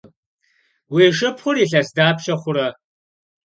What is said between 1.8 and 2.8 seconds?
dapşe xhure?